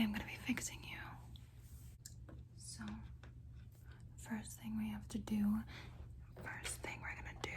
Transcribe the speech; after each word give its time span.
today 0.00 0.06
I'm 0.06 0.12
gonna 0.12 0.24
be 0.24 0.38
fixing 0.46 0.78
you. 0.82 0.96
So, 2.56 2.82
first 4.16 4.52
thing 4.60 4.78
we 4.78 4.88
have 4.88 5.06
to 5.10 5.18
do, 5.18 5.56
first 6.36 6.76
thing 6.76 6.98
we're 7.02 7.14
gonna 7.20 7.36
do 7.42 7.50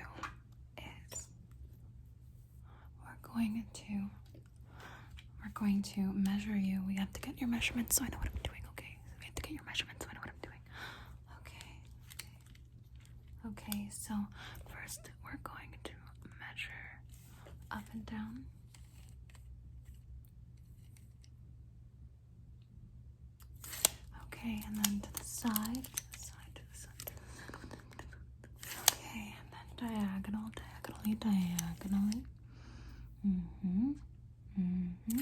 is 0.78 1.28
we're 3.02 3.34
going 3.34 3.64
to 3.74 4.10
we're 5.42 5.52
going 5.54 5.82
to 5.96 6.02
measure 6.14 6.58
you. 6.58 6.82
We 6.86 6.96
have 6.98 7.14
to 7.14 7.22
get 7.22 7.40
your 7.40 7.50
measurements 7.50 7.96
so 7.96 8.04
I 8.04 8.08
know 8.10 8.18
what 8.18 8.28
I'm 8.28 8.42
doing, 8.44 8.62
okay? 8.72 8.98
So 9.10 9.16
we 9.20 9.26
have 9.26 9.36
to 9.36 9.42
get 9.42 9.52
your 9.54 9.64
measurements 9.66 10.04
so 10.04 10.10
I 10.12 10.14
know 10.16 10.20
what 10.20 10.30
I'm 10.30 10.44
doing. 10.44 10.60
Okay. 11.48 11.78
Okay, 13.52 13.88
so 13.90 14.14
first 14.68 15.12
we're 15.24 15.40
going 15.44 15.72
to 15.86 15.92
measure 16.40 17.00
up 17.72 17.84
and 17.94 18.06
down. 18.06 18.46
Okay, 24.46 24.62
and 24.68 24.76
then 24.84 25.00
to 25.00 25.14
the 25.14 25.24
side, 25.24 25.86
to 25.86 26.04
the 26.12 26.20
side, 26.20 26.56
to 26.56 26.62
the 26.70 26.78
side. 26.78 27.12
Okay, 28.92 29.36
and 29.40 29.48
then 29.54 29.68
diagonal, 29.78 30.52
diagonally, 30.54 31.16
diagonally. 31.16 32.24
Mm-hmm. 33.26 33.92
Mm-hmm. 34.60 35.20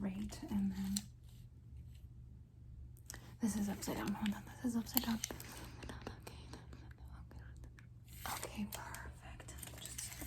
Great. 0.00 0.38
And 0.50 0.72
then 0.76 0.94
this 3.40 3.56
is 3.56 3.68
upside 3.70 3.96
down. 3.96 4.12
Hold 4.12 4.34
on, 4.34 4.42
this 4.62 4.72
is 4.72 4.78
upside 4.78 5.04
down. 5.04 5.18
Okay, 8.26 8.66
perfect. 8.72 9.54
Just 9.80 10.20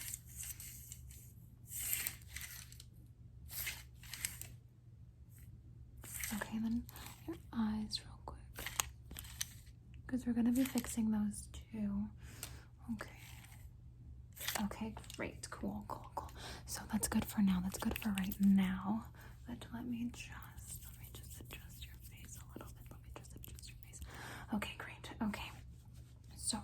Okay, 6.34 6.58
then 6.62 6.84
your 7.28 7.38
eyes, 7.54 8.00
real 8.04 8.20
quick. 8.26 8.38
Because 10.22 10.36
we're 10.36 10.44
going 10.44 10.54
to 10.54 10.62
be 10.62 10.68
fixing 10.68 11.10
those 11.12 11.48
too. 11.72 12.04
Okay. 12.94 13.10
Okay, 14.66 14.94
great. 15.18 15.50
Cool, 15.50 15.84
cool, 15.88 16.12
cool. 16.14 16.30
So 16.68 16.82
that's 16.92 17.08
good 17.08 17.26
for 17.26 17.42
now. 17.42 17.60
That's 17.64 17.80
good 17.80 17.98
for 17.98 18.10
right 18.10 18.36
now. 18.40 19.06
But 19.48 19.66
let 19.74 19.84
me 19.88 20.10
just, 20.14 20.30
let 20.86 21.00
me 21.00 21.08
just 21.14 21.40
adjust 21.40 21.86
your 21.86 21.96
face 22.12 22.38
a 22.38 22.46
little 22.54 22.72
bit. 22.78 22.92
Let 22.92 23.00
me 23.02 23.10
just 23.16 23.32
adjust 23.36 23.70
your 23.70 23.78
face. 23.88 24.00
Okay, 24.54 24.76
great. 24.78 25.10
Okay. 25.28 25.52
So 26.38 26.60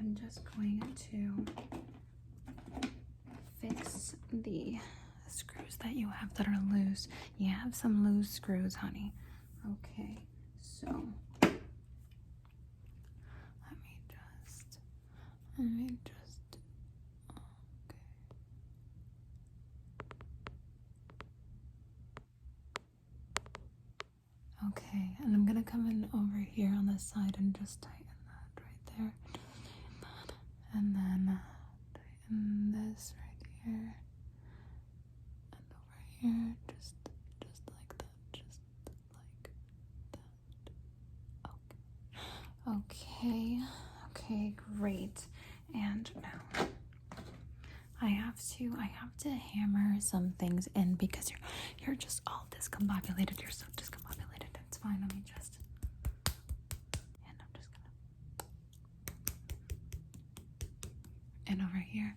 I'm 0.00 0.16
just 0.16 0.40
going 0.56 0.82
to 1.12 1.44
fix 3.60 4.16
the 4.32 4.78
screws 5.28 5.76
that 5.76 5.94
you 5.94 6.08
have 6.08 6.34
that 6.34 6.48
are 6.48 6.60
loose. 6.72 7.06
You 7.38 7.52
have 7.52 7.74
some 7.76 8.04
loose 8.04 8.30
screws, 8.30 8.74
honey. 8.76 9.12
Okay, 9.64 10.18
so 10.60 10.86
let 11.42 11.52
me 13.82 14.00
just, 14.08 14.78
let 15.62 15.70
me 15.70 15.86
just, 16.04 16.56
okay. 17.30 17.38
Okay, 24.68 25.08
and 25.22 25.34
I'm 25.34 25.46
gonna 25.46 25.62
come 25.62 25.86
in 25.88 26.08
over 26.14 26.38
here 26.38 26.68
on 26.76 26.86
this 26.86 27.02
side 27.04 27.36
and 27.38 27.54
just 27.58 27.80
tighten 27.82 28.06
that 28.28 28.62
right 28.62 28.98
there. 28.98 29.12
And 30.74 30.94
then 30.96 31.28
uh, 31.38 31.98
tighten 31.98 32.72
this 32.72 33.12
right 33.18 33.46
here. 33.64 33.94
And 35.52 35.66
over 35.70 36.00
here, 36.20 36.56
just 36.68 36.94
just 37.40 37.62
like 37.68 37.98
that. 37.98 38.06
Just 38.32 38.60
like 38.86 39.50
that. 41.44 41.50
Okay. 42.68 42.98
Okay. 43.16 43.58
Okay, 44.10 44.54
great. 44.78 45.26
And 45.74 46.10
now 46.22 46.66
I 48.00 48.08
have 48.08 48.36
to 48.56 48.74
I 48.78 48.84
have 49.00 49.16
to 49.18 49.30
hammer 49.30 50.00
some 50.00 50.34
things 50.38 50.68
in 50.74 50.94
because 50.94 51.30
you're 51.30 51.38
you're 51.86 51.96
just 51.96 52.20
all 52.26 52.46
discombobulated. 52.50 53.40
You're 53.40 53.50
so 53.50 53.66
discombobulated. 53.76 54.54
It's 54.68 54.78
fine. 54.78 54.98
Let 55.00 55.14
me 55.14 55.22
just 55.24 55.58
and 57.26 57.36
I'm 57.40 57.46
just 57.54 57.68
gonna 57.72 57.90
and 61.46 61.62
over 61.62 61.78
here 61.78 62.14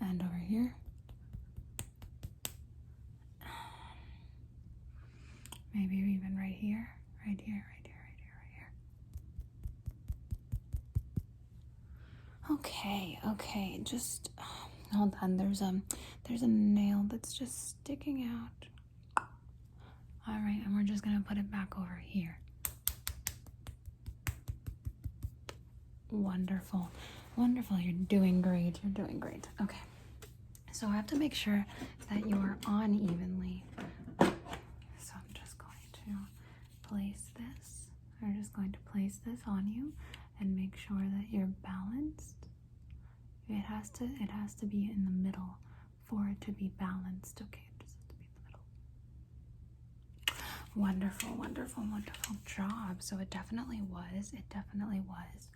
and 0.00 0.22
over 0.22 0.36
here. 0.48 0.74
Maybe 5.74 5.96
even 5.96 6.36
right 6.38 6.54
here, 6.54 6.88
right 7.26 7.38
here, 7.38 7.64
right 7.68 7.84
here, 7.84 7.94
right 8.06 8.16
here, 8.18 8.32
right 8.40 8.52
here. 8.54 8.70
Okay, 12.86 13.18
okay, 13.30 13.80
just 13.82 14.30
hold 14.94 15.12
on. 15.20 15.36
There's 15.36 15.60
um, 15.60 15.82
there's 16.28 16.42
a 16.42 16.46
nail 16.46 17.04
that's 17.10 17.36
just 17.36 17.70
sticking 17.70 18.30
out. 18.30 19.24
All 20.28 20.34
right, 20.34 20.62
and 20.64 20.76
we're 20.76 20.84
just 20.84 21.02
gonna 21.02 21.22
put 21.26 21.36
it 21.36 21.50
back 21.50 21.76
over 21.76 22.00
here. 22.04 22.38
Wonderful, 26.12 26.88
wonderful. 27.34 27.76
You're 27.80 27.92
doing 27.92 28.40
great. 28.40 28.78
You're 28.84 28.92
doing 28.92 29.18
great. 29.18 29.48
Okay, 29.60 29.80
so 30.70 30.86
I 30.86 30.94
have 30.94 31.08
to 31.08 31.16
make 31.16 31.34
sure 31.34 31.66
that 32.08 32.24
you 32.28 32.36
are 32.36 32.56
on 32.66 32.94
evenly. 32.94 33.64
So 34.20 35.12
I'm 35.14 35.34
just 35.34 35.58
going 35.58 35.88
to 35.92 36.88
place 36.88 37.30
this. 37.34 37.88
I'm 38.22 38.38
just 38.38 38.52
going 38.52 38.70
to 38.70 38.78
place 38.92 39.18
this 39.26 39.40
on 39.46 39.66
you 39.68 39.92
and 40.38 40.54
make 40.56 40.76
sure 40.76 40.98
that 40.98 41.26
you're 41.32 41.48
balanced. 41.64 42.45
It 43.48 43.62
has 43.62 43.88
to 43.90 44.04
it 44.20 44.30
has 44.30 44.54
to 44.56 44.66
be 44.66 44.90
in 44.92 45.04
the 45.04 45.10
middle 45.10 45.58
for 46.04 46.28
it 46.30 46.40
to 46.46 46.52
be 46.52 46.70
balanced. 46.78 47.40
Okay, 47.42 47.60
it 47.70 47.82
just 47.82 47.94
has 47.96 48.06
to 48.08 48.14
be 48.14 48.24
in 48.24 48.30
the 48.34 48.44
middle. 48.50 48.60
Wonderful, 50.74 51.34
wonderful, 51.36 51.84
wonderful 51.90 52.36
job. 52.44 52.96
So 53.00 53.18
it 53.18 53.30
definitely 53.30 53.82
was. 53.90 54.32
It 54.32 54.44
definitely 54.50 55.00
was. 55.08 55.48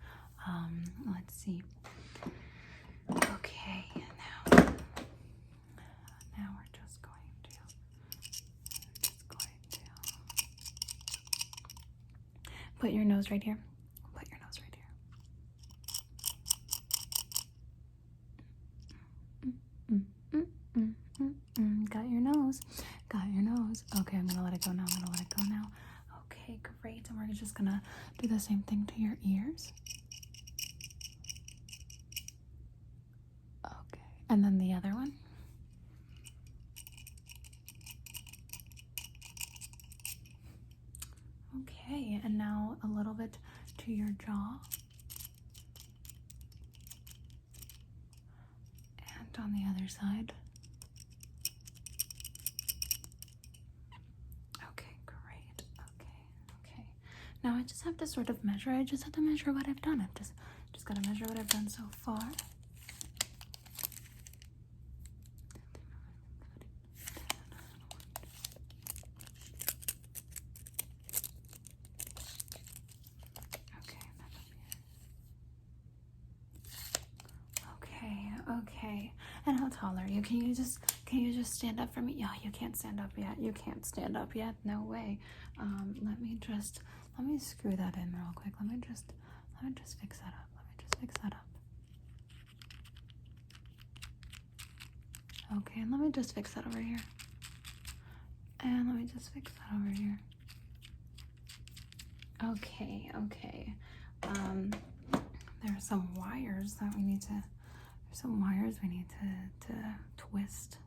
Um, 0.47 0.83
let's 1.13 1.35
see. 1.35 1.61
Okay, 3.09 3.85
now 3.95 4.43
now 6.37 6.49
we're 6.55 6.71
just 6.73 7.01
going 7.01 7.15
to 7.43 7.49
just 9.01 9.27
going 9.27 9.47
to 9.71 9.79
put 12.79 12.91
your 12.91 13.03
nose 13.05 13.29
right 13.31 13.43
here. 13.43 13.57
Put 14.15 14.27
your 14.29 14.39
nose 14.39 14.59
right 14.61 14.75
here. 19.91 19.99
Mm, 20.33 20.45
mm. 20.77 21.89
Got 21.89 22.09
your 22.09 22.21
nose. 22.21 22.61
Got 23.09 23.27
your 23.33 23.43
nose. 23.43 23.83
Okay, 23.99 24.17
I'm 24.17 24.27
gonna 24.27 24.43
let 24.43 24.53
it 24.53 24.63
go 24.65 24.71
now. 24.71 24.83
I'm 24.87 24.99
gonna 24.99 25.11
let 25.11 25.21
it 25.21 25.33
go 25.35 25.43
now. 25.43 25.71
Okay, 26.25 26.59
great. 26.81 27.07
And 27.09 27.17
we're 27.17 27.33
just 27.33 27.53
gonna 27.55 27.81
do 28.19 28.27
the 28.27 28.39
same 28.39 28.63
thing 28.63 28.87
to 28.93 29.01
your 29.01 29.17
ears. 29.27 29.73
Okay, 33.65 34.03
and 34.29 34.43
then 34.43 34.57
the 34.57 34.73
other 34.73 34.89
one. 34.89 35.13
Okay, 41.63 42.21
and 42.23 42.37
now 42.37 42.77
a 42.83 42.87
little 42.87 43.13
bit 43.13 43.37
to 43.79 43.91
your 43.91 44.09
jaw. 44.25 44.59
And 49.19 49.37
on 49.43 49.53
the 49.53 49.63
other 49.69 49.87
side. 49.89 50.33
Okay, 54.69 54.95
great. 55.05 55.63
Okay, 55.77 56.17
okay. 56.63 56.83
Now 57.43 57.50
I 57.61 57.63
just 57.63 57.83
have 57.83 57.95
to 57.97 58.07
sort 58.07 58.29
of 58.29 58.43
measure. 58.43 58.71
I 58.71 58.83
just 58.83 59.03
have 59.03 59.13
to 59.13 59.21
measure 59.21 59.53
what 59.53 59.69
I've 59.69 59.81
done. 59.83 60.01
I've 60.01 60.15
just 60.15 60.33
just 60.73 60.83
gotta 60.83 61.07
measure 61.07 61.25
what 61.25 61.37
I've 61.37 61.47
done 61.47 61.69
so 61.69 61.83
far. 62.03 62.17
Okay, 73.83 74.07
Okay, 77.77 78.31
okay. 78.61 79.11
And 79.45 79.59
how 79.59 79.69
tall 79.69 79.97
are 79.97 80.07
you? 80.07 80.21
Can 80.21 80.37
you 80.37 80.55
just 80.55 80.79
can 81.05 81.19
you 81.19 81.33
just 81.33 81.53
stand 81.53 81.79
up 81.79 81.93
for 81.93 82.01
me? 82.01 82.13
Yeah, 82.17 82.29
you 82.43 82.51
can't 82.51 82.75
stand 82.77 82.99
up 82.99 83.11
yet. 83.17 83.39
You 83.39 83.51
can't 83.53 83.85
stand 83.85 84.15
up 84.17 84.35
yet. 84.35 84.55
No 84.63 84.81
way. 84.83 85.19
Um, 85.59 85.95
let 86.03 86.19
me 86.21 86.37
just 86.39 86.79
let 87.21 87.29
me 87.29 87.37
screw 87.39 87.75
that 87.75 87.95
in 87.97 88.13
real 88.13 88.31
quick. 88.35 88.53
Let 88.59 88.67
me 88.69 88.81
just 88.87 89.05
let 89.55 89.63
me 89.69 89.75
just 89.79 89.99
fix 89.99 90.17
that 90.19 90.29
up. 90.33 90.47
Let 90.55 90.65
me 90.65 90.73
just 90.79 90.99
fix 90.99 91.13
that 91.21 91.33
up. 91.33 91.45
Okay, 95.57 95.81
and 95.81 95.91
let 95.91 95.99
me 95.99 96.11
just 96.11 96.33
fix 96.33 96.53
that 96.53 96.65
over 96.65 96.79
here. 96.79 96.99
And 98.63 98.87
let 98.87 98.95
me 98.95 99.07
just 99.13 99.33
fix 99.33 99.51
that 99.53 99.75
over 99.75 99.89
here. 99.89 100.19
Okay, 102.43 103.11
okay. 103.25 103.73
Um, 104.23 104.71
there 105.11 105.75
are 105.75 105.79
some 105.79 106.07
wires 106.15 106.75
that 106.81 106.95
we 106.95 107.03
need 107.03 107.21
to. 107.23 107.27
There's 108.07 108.19
some 108.21 108.41
wires 108.41 108.75
we 108.81 108.89
need 108.89 109.05
to 109.09 109.67
to 109.67 109.73
twist. 110.17 110.77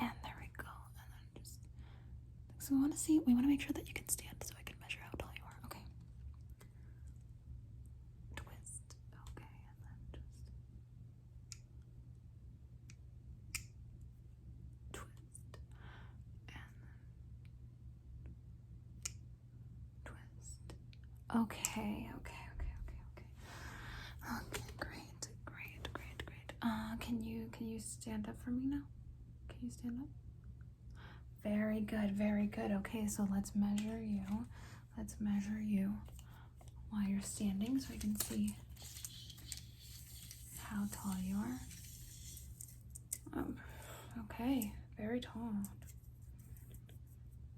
And 0.00 0.10
there 0.22 0.34
we 0.40 0.48
go. 0.56 0.70
And 0.98 1.08
then 1.12 1.42
just. 1.42 1.58
So 2.68 2.74
we 2.74 2.80
want 2.82 2.92
to 2.92 2.98
see. 2.98 3.18
We 3.26 3.32
want 3.32 3.44
to 3.46 3.48
make 3.48 3.62
sure 3.62 3.72
that 3.72 3.88
you 3.88 3.94
can 3.94 4.06
stand, 4.10 4.36
so 4.44 4.52
I 4.58 4.62
can 4.62 4.76
measure 4.82 4.98
how 5.02 5.08
tall 5.18 5.30
you 5.34 5.42
are. 5.42 5.56
Okay. 5.64 5.80
Twist. 8.36 8.96
Okay, 9.32 9.48
and 9.70 9.78
then 9.88 9.96
just. 10.12 10.28
Twist. 14.92 15.56
And 16.52 16.68
then 16.84 17.00
twist. 20.04 20.68
Okay, 21.36 22.10
okay, 22.20 22.42
okay, 22.52 22.72
okay, 22.84 23.00
okay. 23.16 23.28
Okay, 24.44 24.68
great, 24.78 25.28
great, 25.46 25.88
great, 25.94 26.26
great. 26.26 26.52
Uh, 26.60 26.96
can 27.00 27.18
you 27.18 27.48
can 27.50 27.66
you 27.66 27.80
stand 27.80 28.28
up 28.28 28.36
for 28.44 28.50
me 28.50 28.62
now? 28.66 28.82
Can 29.48 29.56
you 29.62 29.70
stand 29.70 30.02
up? 30.02 30.08
Very 31.44 31.80
good, 31.80 32.12
very 32.12 32.46
good. 32.46 32.70
Okay, 32.72 33.06
so 33.06 33.26
let's 33.32 33.52
measure 33.54 34.00
you. 34.02 34.46
Let's 34.96 35.16
measure 35.20 35.60
you 35.62 35.94
while 36.90 37.04
you're 37.06 37.22
standing 37.22 37.78
so 37.80 37.88
we 37.92 37.98
can 37.98 38.18
see 38.20 38.54
how 40.62 40.84
tall 40.92 41.14
you 41.22 41.36
are. 41.36 41.60
Um, 43.40 43.56
okay, 44.24 44.72
very 44.98 45.20
tall. 45.20 45.52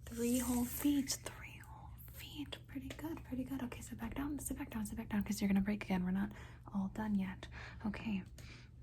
Three 0.07 0.39
whole 0.39 0.65
feet. 0.65 1.17
Three 1.25 1.61
whole 1.67 1.91
feet. 2.17 2.57
Pretty 2.69 2.91
good, 2.97 3.19
pretty 3.27 3.45
good. 3.45 3.63
Okay, 3.65 3.81
sit 3.81 3.99
back 4.01 4.15
down, 4.15 4.39
sit 4.39 4.59
back 4.59 4.71
down, 4.71 4.85
sit 4.85 4.97
back 4.97 5.09
down 5.09 5.23
because 5.23 5.41
you're 5.41 5.49
gonna 5.49 5.61
break 5.61 5.85
again. 5.85 6.05
We're 6.05 6.11
not 6.11 6.31
all 6.75 6.91
done 6.95 7.19
yet. 7.19 7.47
Okay. 7.87 8.23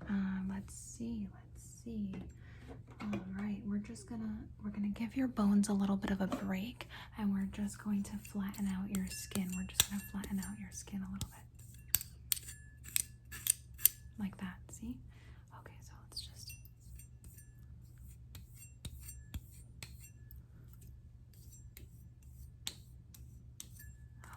Um, 0.08 0.50
let's 0.52 0.74
see, 0.74 1.28
let's 1.34 1.64
see. 1.84 2.08
All 3.00 3.20
right, 3.38 3.60
we're 3.66 3.78
just 3.78 4.08
gonna 4.08 4.44
we're 4.62 4.70
gonna 4.70 4.88
give 4.88 5.16
your 5.16 5.28
bones 5.28 5.68
a 5.68 5.72
little 5.72 5.96
bit 5.96 6.10
of 6.10 6.20
a 6.20 6.26
break, 6.26 6.88
and 7.18 7.32
we're 7.32 7.48
just 7.52 7.82
going 7.82 8.02
to 8.04 8.12
flatten 8.30 8.66
out 8.68 8.94
your 8.94 9.06
skin. 9.08 9.48
We're 9.56 9.64
just 9.64 9.88
gonna 9.88 10.02
flatten 10.12 10.38
out 10.40 10.58
your 10.58 10.68
skin 10.72 11.00
a 11.08 11.12
little 11.12 11.28
bit, 11.30 11.44
like 14.18 14.36
that. 14.38 14.56
See? 14.70 14.96
Okay, 15.60 15.74
so 15.86 15.92
let's 16.04 16.20
just. 16.22 16.52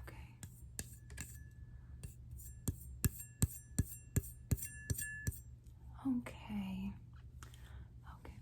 Okay. 0.08 0.16
Okay. 6.08 6.94
Okay, 8.08 8.38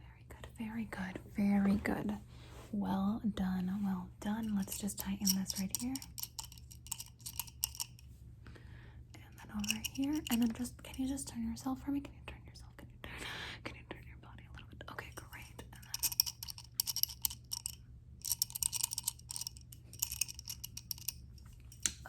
very 0.00 0.24
good, 0.28 0.46
very 0.70 0.86
good, 0.90 1.18
very 1.36 1.76
good. 1.76 2.16
Well 2.72 3.20
done, 3.34 3.80
well 3.84 4.08
done. 4.20 4.54
Let's 4.56 4.78
just 4.78 4.98
tighten 4.98 5.26
this 5.36 5.54
right 5.58 5.74
here. 5.80 5.94
And 9.14 9.22
then 9.38 9.48
over 9.56 9.82
here. 9.94 10.20
And 10.30 10.42
then 10.42 10.52
just, 10.52 10.80
can 10.82 11.02
you 11.02 11.08
just 11.08 11.28
turn 11.28 11.48
yourself 11.50 11.78
for 11.84 11.90
me? 11.90 12.00
Can 12.00 12.12
you 12.12 12.20
turn 12.26 12.38
yourself? 12.46 12.70
Can 12.76 12.86
you 12.86 12.94
turn, 13.02 13.12
can 13.64 13.74
you 13.76 13.82
turn 13.90 14.02
your 14.06 14.18
body 14.22 14.44
a 14.48 14.52
little 14.54 14.68
bit? 14.70 14.82
Okay, 14.92 15.10
great. 15.16 15.64
And 15.72 15.82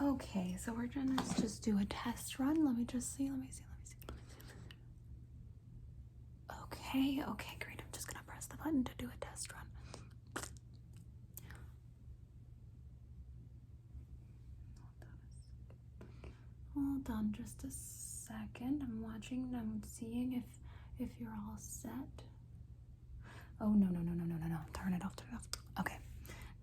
then. 0.00 0.12
Okay, 0.14 0.56
so 0.64 0.72
we're 0.72 0.86
gonna 0.86 1.16
just 1.40 1.62
do 1.62 1.78
a 1.78 1.84
test 1.84 2.38
run. 2.38 2.64
Let 2.64 2.76
me 2.76 2.84
just 2.84 3.16
see, 3.16 3.28
let 3.28 3.38
me 3.38 3.48
see, 3.50 3.62
let 3.68 3.78
me 3.78 3.84
see. 3.84 3.96
Let 4.08 4.16
me 4.16 4.22
see. 4.46 4.52
Okay, 6.62 7.22
okay, 7.32 7.56
great. 7.60 7.71
To 8.64 8.90
do 8.96 9.06
a 9.06 9.24
test 9.24 9.52
run. 9.52 10.44
Hold 16.74 17.10
on 17.10 17.32
just 17.36 17.64
a 17.64 17.70
second. 17.70 18.80
I'm 18.82 19.02
watching 19.02 19.50
I'm 19.54 19.82
seeing 19.86 20.32
if 20.32 20.44
if 20.98 21.10
you're 21.20 21.28
all 21.30 21.56
set. 21.58 21.92
Oh 23.60 23.68
no 23.72 23.86
no 23.86 24.00
no 24.00 24.12
no 24.14 24.24
no 24.24 24.36
no 24.40 24.46
no. 24.48 24.58
Turn 24.72 24.94
it 24.94 25.04
off, 25.04 25.14
turn 25.16 25.28
it 25.32 25.34
off. 25.36 25.46
Okay. 25.80 25.98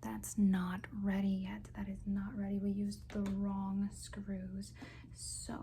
That's 0.02 0.36
not 0.38 0.80
ready 1.02 1.46
yet. 1.48 1.60
That 1.76 1.88
is 1.88 1.98
not 2.06 2.36
ready. 2.36 2.56
We 2.58 2.70
used 2.70 3.00
the 3.10 3.20
wrong 3.20 3.88
screws. 3.94 4.72
So 5.14 5.54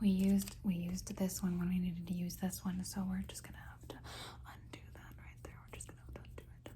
we 0.00 0.08
used 0.08 0.56
we 0.64 0.74
used 0.74 1.14
this 1.16 1.42
one 1.42 1.58
when 1.58 1.68
we 1.68 1.78
needed 1.78 2.06
to 2.08 2.14
use 2.14 2.36
this 2.36 2.64
one. 2.64 2.82
So 2.84 3.04
we're 3.08 3.24
just 3.28 3.42
gonna 3.42 3.58
have 3.58 3.88
to 3.88 3.96
undo 3.96 4.80
that 4.94 5.12
right 5.18 5.38
there. 5.42 5.54
We're 5.64 5.76
just 5.76 5.88
gonna 5.88 6.00
have 6.06 6.14
to 6.14 6.20
undo 6.20 6.42
it. 6.64 6.70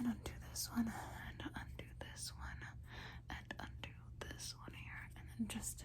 And 0.00 0.08
undo 0.08 0.32
this 0.50 0.68
one 0.74 0.86
and 1.28 1.50
undo 1.54 1.90
this 2.00 2.32
one 2.38 2.56
and 3.28 3.54
undo 3.58 3.92
this 4.20 4.54
one 4.58 4.72
here. 4.72 5.10
And 5.14 5.24
then 5.38 5.46
just 5.54 5.84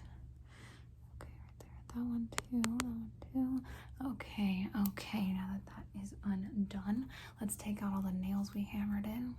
okay 1.20 1.28
right 1.38 1.58
there. 1.60 1.68
That 1.94 2.08
one 2.08 2.28
too. 2.34 2.62
That 2.62 2.82
one 2.82 3.10
too. 3.32 3.62
Okay, 4.12 4.68
okay, 4.88 5.32
now 5.32 5.48
that 5.52 5.66
that 5.66 6.02
is 6.02 6.14
undone, 6.24 7.06
let's 7.40 7.56
take 7.56 7.82
out 7.82 7.92
all 7.94 8.02
the 8.02 8.12
nails 8.12 8.50
we 8.54 8.64
hammered 8.64 9.04
in. 9.06 9.34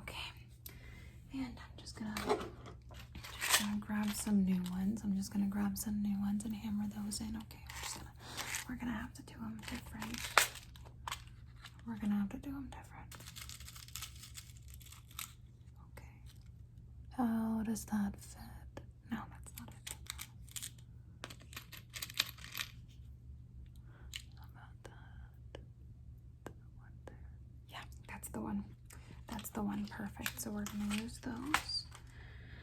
Okay, 0.00 0.32
and 1.32 1.52
I'm 1.56 1.76
just 1.78 1.96
gonna, 1.96 2.14
just 3.40 3.60
gonna 3.60 3.78
grab 3.80 4.12
some 4.14 4.44
new 4.44 4.60
ones. 4.70 5.00
I'm 5.04 5.16
just 5.16 5.32
gonna 5.32 5.46
grab 5.46 5.76
some 5.76 6.02
new 6.02 6.18
ones 6.20 6.44
and 6.44 6.54
hammer 6.54 6.84
those 7.04 7.20
in. 7.20 7.36
Okay, 7.36 7.64
we're 8.68 8.76
gonna, 8.76 8.92
have 8.92 9.14
to 9.14 9.22
do 9.22 9.34
them 9.34 9.60
different. 9.70 10.16
We're 11.86 11.96
gonna 12.00 12.14
have 12.16 12.30
to 12.30 12.36
do 12.38 12.50
them 12.50 12.68
different. 12.70 13.10
Okay. 15.92 16.16
How 17.16 17.62
does 17.64 17.84
that 17.86 18.12
fit? 18.16 18.82
No, 19.10 19.18
that's 19.30 19.52
not 19.58 19.68
it. 19.68 19.94
How 24.36 24.46
about 24.52 24.74
that? 24.84 25.60
That 26.44 26.52
one 26.80 26.92
there. 27.06 27.16
Yeah, 27.70 27.84
that's 28.08 28.28
the 28.28 28.40
one. 28.40 28.64
That's 29.28 29.48
the 29.50 29.62
one. 29.62 29.86
Perfect. 29.90 30.40
So 30.40 30.50
we're 30.50 30.64
gonna 30.64 30.94
use 31.02 31.18
those. 31.22 31.84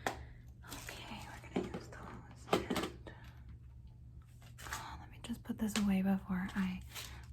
Okay, 0.08 1.20
we're 1.30 1.62
gonna 1.62 1.68
use 1.74 1.88
those. 1.92 2.60
And 2.62 2.90
oh, 4.68 4.96
let 5.00 5.12
me 5.12 5.18
just 5.24 5.44
put 5.44 5.52
this 5.64 5.74
away 5.84 6.02
before 6.02 6.50
I 6.58 6.82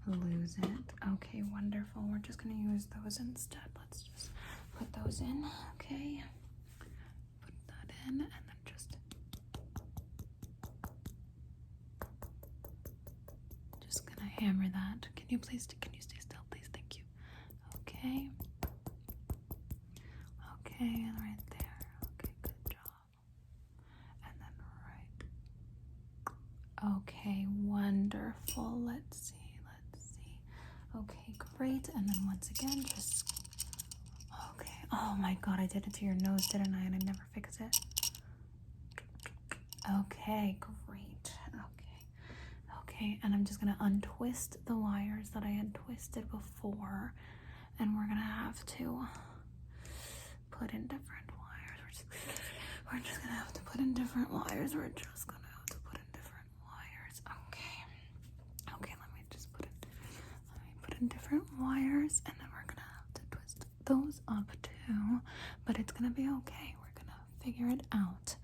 lose 0.06 0.54
it. 0.62 0.68
Okay, 1.14 1.42
wonderful. 1.52 2.02
We're 2.08 2.18
just 2.18 2.40
gonna 2.42 2.54
use 2.54 2.87
those 3.02 3.18
instead. 3.18 3.62
Let's 3.76 4.02
just 4.02 4.30
put 4.78 4.92
those 4.92 5.20
in. 5.20 5.44
Okay. 5.75 6.22
Put 6.78 7.52
that 7.66 7.92
in 8.06 8.20
and 8.20 8.30
then 8.30 8.56
just 8.64 8.96
just 13.88 14.06
gonna 14.06 14.28
hammer 14.38 14.68
that. 14.72 15.08
Can 15.16 15.26
you 15.28 15.38
please 15.38 15.66
can 15.80 15.92
you 15.92 16.00
stay 16.00 16.18
still, 16.20 16.38
please? 16.50 16.68
Thank 16.72 16.96
you. 16.99 17.02
Okay. 17.80 18.30
Okay, 20.62 21.06
good 22.42 22.52
job. 22.70 22.90
And 24.25 24.34
then 24.40 24.52
right. 24.87 25.22
Okay, 27.08 27.46
wonderful. 27.64 28.80
Let's 28.87 29.18
see, 29.18 29.58
let's 29.66 30.04
see. 30.04 30.38
Great. 31.61 31.90
And 31.95 32.09
then 32.09 32.25
once 32.26 32.49
again, 32.50 32.83
just 32.85 33.31
okay. 34.57 34.73
Oh 34.90 35.14
my 35.21 35.37
god, 35.43 35.61
I 35.61 35.67
did 35.67 35.87
it 35.87 35.93
to 35.93 36.07
your 36.07 36.14
nose, 36.14 36.47
didn't 36.47 36.75
I? 36.75 36.87
And 36.87 36.95
I 36.95 36.99
never 37.05 37.21
fix 37.35 37.59
it. 37.61 37.76
Okay, 40.00 40.57
great. 40.88 41.33
Okay. 41.49 42.00
Okay, 42.81 43.19
and 43.23 43.35
I'm 43.35 43.45
just 43.45 43.61
gonna 43.61 43.76
untwist 43.79 44.57
the 44.64 44.75
wires 44.75 45.29
that 45.35 45.43
I 45.43 45.49
had 45.50 45.75
twisted 45.75 46.31
before, 46.31 47.12
and 47.79 47.95
we're 47.95 48.07
gonna 48.07 48.21
have 48.21 48.64
to 48.79 49.07
put 50.50 50.73
in 50.73 50.87
different 50.87 51.29
wires. 51.29 51.79
We're 51.85 51.90
just, 51.90 52.05
we're 52.90 53.00
just 53.00 53.21
gonna 53.23 53.35
have 53.37 53.52
to 53.52 53.61
put 53.62 53.81
in 53.81 53.93
different 53.93 54.31
wires. 54.33 54.75
We're 54.75 54.88
just 54.88 55.26
gonna 55.26 55.45
have 55.59 55.67
to 55.67 55.76
put 55.85 55.99
in 55.99 56.09
different 56.14 56.49
wires. 56.64 57.21
Okay. 57.49 57.85
Okay, 58.81 58.95
let 58.99 59.12
me 59.14 59.21
just 59.31 59.52
put 59.52 59.67
it. 59.67 59.87
Different 61.07 61.45
wires, 61.59 62.21
and 62.26 62.35
then 62.38 62.49
we're 62.52 62.66
gonna 62.66 62.87
have 62.97 63.14
to 63.14 63.23
twist 63.30 63.66
those 63.87 64.21
up 64.28 64.50
too. 64.62 65.21
But 65.64 65.78
it's 65.78 65.92
gonna 65.92 66.11
be 66.11 66.28
okay. 66.28 66.75
We're 66.80 66.95
gonna 67.02 67.19
figure 67.42 67.69
it 67.69 67.83
out. 67.92 68.37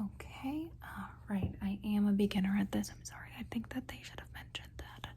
Okay. 0.00 0.70
All 0.82 1.10
right. 1.28 1.52
I 1.62 1.78
am 1.84 2.06
a 2.06 2.12
beginner 2.12 2.56
at 2.60 2.72
this. 2.72 2.90
I'm 2.90 3.04
sorry. 3.04 3.30
I 3.38 3.44
think 3.50 3.72
that 3.74 3.88
they 3.88 4.00
should 4.02 4.20
have 4.20 4.32
mentioned 4.34 4.68
that 4.78 5.08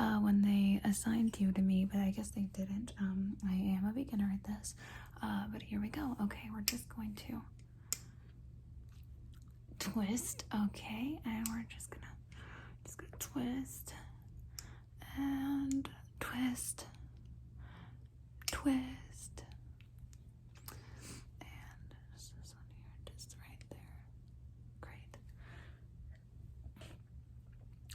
uh, 0.00 0.18
when 0.20 0.42
they 0.42 0.80
assigned 0.88 1.38
you 1.40 1.52
to 1.52 1.60
me, 1.60 1.84
but 1.90 2.00
I 2.00 2.10
guess 2.10 2.28
they 2.30 2.42
didn't. 2.52 2.92
Um, 3.00 3.36
I 3.48 3.54
am 3.54 3.86
a 3.88 3.92
beginner 3.92 4.30
at 4.32 4.44
this. 4.44 4.74
Uh, 5.22 5.44
but 5.52 5.62
here 5.62 5.80
we 5.80 5.88
go. 5.88 6.16
Okay, 6.22 6.48
we're 6.54 6.62
just 6.62 6.88
going 6.88 7.14
to 7.28 7.42
twist. 9.78 10.44
Okay, 10.64 11.18
and 11.24 11.46
we're 11.48 11.66
just 11.68 11.90
gonna 11.90 12.06
just 12.84 12.98
gonna 12.98 13.10
twist 13.18 13.94
and 15.16 15.88
twist, 16.20 16.84
twist, 18.46 19.42
and 21.40 21.90
this 22.14 22.30
one 22.34 22.44
here, 22.44 23.12
just 23.16 23.34
right 23.40 23.58
there. 23.70 23.78
Great. 24.80 25.16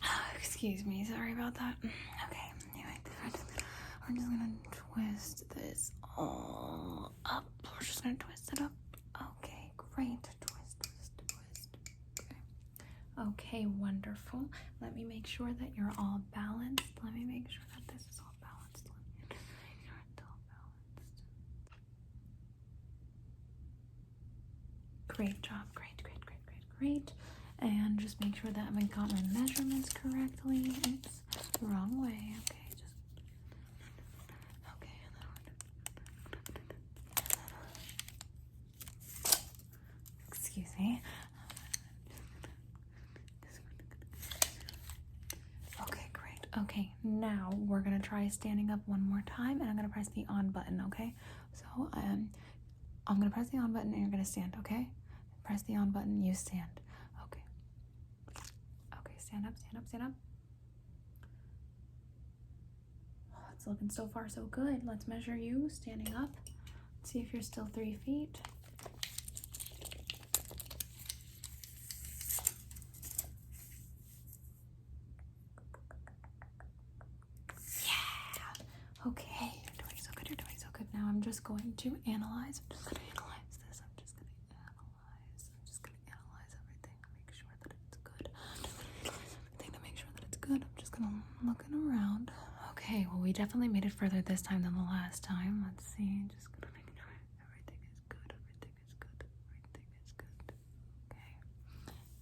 Excuse 0.37 0.85
me, 0.85 1.05
sorry 1.05 1.33
about 1.33 1.55
that. 1.55 1.75
Okay, 1.83 2.51
anyway, 2.73 2.97
we're 3.23 3.31
just 3.31 3.47
gonna, 3.47 3.67
we're 4.09 4.15
just 4.15 4.27
gonna 4.29 4.51
twist 4.71 5.49
this 5.55 5.91
all 6.17 7.11
up. 7.25 7.45
We're 7.63 7.85
just 7.85 8.03
gonna 8.03 8.15
twist 8.15 8.51
it 8.53 8.61
up. 8.61 8.71
Okay, 9.43 9.71
great. 9.77 10.23
Twist, 10.41 10.75
twist, 10.81 11.11
twist. 11.27 11.77
Okay. 12.19 12.35
Okay, 13.29 13.67
wonderful. 13.79 14.45
Let 14.81 14.95
me 14.95 15.03
make 15.03 15.27
sure 15.27 15.51
that 15.59 15.69
you're 15.75 15.91
all 15.97 16.21
balanced. 16.33 16.83
Let 17.03 17.13
me 17.13 17.23
make 17.23 17.49
sure 17.49 17.63
that 17.75 17.87
this 17.93 18.01
is 18.11 18.19
all 18.19 18.33
balanced. 18.41 18.87
Let 18.87 18.97
me 18.97 19.05
make 19.21 19.33
sure 19.85 19.95
it's 20.13 20.23
all 20.23 20.39
balanced. 20.49 21.23
Great 25.15 25.41
job. 25.41 25.61
Great, 25.73 26.01
great, 26.03 26.19
great, 26.25 26.37
great, 26.45 26.79
great. 26.79 27.11
And 27.59 27.97
just 27.99 28.19
make 28.19 28.35
sure 28.35 28.51
that 28.51 28.67
I 28.75 28.79
have 28.81 28.91
got 28.91 29.11
my 29.13 29.21
measurements 29.39 29.89
correctly. 29.93 30.73
It's 30.83 31.21
the 31.59 31.65
wrong 31.67 32.01
way. 32.03 32.35
Okay, 32.43 32.57
just 32.71 32.83
okay. 34.75 34.91
Excuse 40.27 40.67
me. 40.77 41.01
Okay, 45.81 46.09
great. 46.13 46.47
Okay, 46.63 46.91
now 47.03 47.51
we're 47.67 47.79
gonna 47.79 47.99
try 47.99 48.27
standing 48.27 48.69
up 48.69 48.79
one 48.85 49.07
more 49.07 49.23
time, 49.25 49.61
and 49.61 49.69
I'm 49.69 49.75
gonna 49.75 49.89
press 49.89 50.09
the 50.09 50.25
on 50.29 50.49
button. 50.49 50.81
Okay, 50.87 51.13
so 51.53 51.89
um, 51.93 52.29
I'm 53.07 53.17
gonna 53.17 53.29
press 53.29 53.49
the 53.49 53.57
on 53.57 53.73
button, 53.73 53.93
and 53.93 54.01
you're 54.01 54.11
gonna 54.11 54.25
stand. 54.25 54.55
Okay, 54.59 54.87
press 55.45 55.61
the 55.63 55.75
on 55.75 55.91
button. 55.91 56.21
You 56.23 56.33
stand. 56.33 56.81
Okay. 57.25 57.43
Okay, 58.99 59.15
stand 59.19 59.45
up, 59.45 59.53
stand 59.57 59.77
up, 59.77 59.87
stand 59.87 60.03
up. 60.03 60.11
Oh, 63.35 63.39
It's 63.53 63.67
looking 63.67 63.89
so 63.89 64.07
far 64.07 64.27
so 64.29 64.43
good. 64.45 64.81
Let's 64.85 65.07
measure 65.07 65.35
you 65.35 65.69
standing 65.69 66.13
up. 66.15 66.31
See 67.03 67.19
if 67.19 67.33
you're 67.33 67.43
still 67.43 67.67
three 67.73 67.99
feet. 68.05 68.37
Yeah. 77.85 79.07
Okay, 79.07 79.51
you're 79.63 79.77
doing 79.77 79.99
so 79.99 80.11
good. 80.15 80.29
You're 80.29 80.37
doing 80.37 80.57
so 80.57 80.67
good. 80.73 80.87
Now 80.93 81.05
I'm 81.07 81.21
just 81.21 81.43
going 81.43 81.73
to 81.77 81.97
analyze 82.07 82.61
this. 82.69 82.79
I'm 83.81 83.93
just 83.97 84.15
gonna 84.15 84.31
analyze. 84.57 85.49
I'm 85.49 85.65
just 85.65 85.83
gonna 85.83 86.01
analyze 86.09 86.51
everything. 86.57 86.97
Make 87.25 87.35
sure 87.35 87.53
that 87.61 87.71
it's 87.87 87.97
good. 88.03 88.29
Everything 89.05 89.71
to 89.73 89.79
make 89.83 89.97
sure 89.97 90.09
that 90.15 90.23
it's 90.27 90.37
good. 90.37 90.61
I'm 90.63 90.75
just 90.77 90.91
gonna 90.91 91.21
looking 91.45 91.73
around. 91.89 92.31
Okay, 92.71 93.05
well 93.09 93.21
we 93.21 93.31
definitely 93.33 93.69
made 93.69 93.85
it 93.85 93.93
further 93.93 94.21
this 94.35 94.41
time 94.41 94.63
than 94.63 94.75
the 94.75 94.83
last 94.83 95.23
time. 95.23 95.63
Let's 95.65 95.85
see. 95.95 96.27
Just 96.35 96.51
gonna 96.51 96.67
make 96.75 96.91
sure 96.91 97.07
everything 97.47 97.79
is 97.87 98.03
good. 98.11 98.35
Everything 98.35 98.67
is 98.75 98.91
good. 99.07 99.23
Everything 99.55 99.95
is 100.03 100.11
good. 100.19 100.51
Okay. 101.07 101.31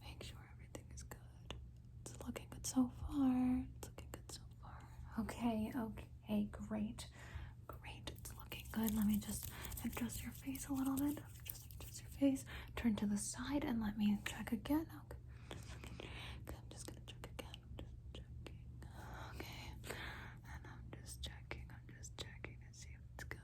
Make 0.06 0.22
sure 0.22 0.38
everything 0.54 0.86
is 0.94 1.02
good. 1.10 1.58
It's 2.06 2.14
looking 2.22 2.46
good 2.54 2.68
so 2.70 2.86
far. 3.02 3.66
It's 3.66 3.90
looking 3.90 4.14
good 4.14 4.30
so 4.30 4.46
far. 4.62 4.78
Okay, 5.26 5.74
okay, 5.74 6.48
great. 6.70 7.10
Great. 7.66 8.06
It's 8.22 8.30
looking 8.38 8.66
good. 8.72 8.94
Let 8.94 9.08
me 9.10 9.18
just 9.18 9.50
adjust 9.84 10.22
your 10.22 10.34
face 10.46 10.68
a 10.70 10.74
little 10.74 10.94
bit. 10.94 11.18
Just 11.50 11.66
adjust 11.82 12.04
your 12.06 12.14
face. 12.22 12.46
Turn 12.76 12.94
to 13.02 13.08
the 13.10 13.18
side 13.18 13.66
and 13.66 13.82
let 13.82 13.98
me 13.98 14.20
check 14.24 14.52
again. 14.52 14.86
Okay. 15.10 15.18
Good. 16.46 16.62
I'm 16.62 16.70
just 16.70 16.86
gonna 16.86 17.02
check 17.10 17.26
again. 17.26 17.58
I'm 17.58 17.74
just 17.82 17.98
checking. 18.14 18.54
Okay. 19.34 19.66
And 19.82 20.62
I'm 20.70 20.86
just 20.94 21.26
checking. 21.26 21.66
I'm 21.74 21.86
just 21.98 22.14
checking 22.18 22.58
to 22.62 22.70
see 22.78 22.90
if 22.94 23.02
it's 23.16 23.24
good. 23.26 23.40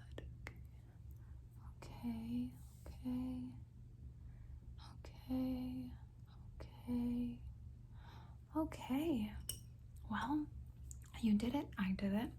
Okay. 2.05 2.47
Okay. 3.05 3.49
Okay. 5.27 5.75
Okay. 6.81 7.29
Okay. 8.57 9.31
Well, 10.09 10.45
you 11.21 11.33
did 11.33 11.55
it. 11.55 11.65
I 11.77 11.91
did 11.97 12.13
it. 12.13 12.29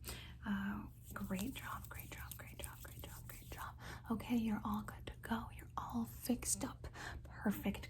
Uh, 0.46 0.80
great 1.14 1.54
job. 1.54 1.82
Great 1.88 2.10
job. 2.10 2.22
Great 2.38 2.58
job. 2.58 2.72
Great 2.82 3.02
job. 3.02 3.20
Great 3.28 3.50
job. 3.50 3.72
Okay, 4.10 4.36
you're 4.36 4.60
all 4.64 4.82
good 4.86 5.06
to 5.06 5.28
go. 5.28 5.38
You're 5.56 5.68
all 5.78 6.08
fixed 6.22 6.64
up. 6.64 6.86
Perfect. 7.42 7.88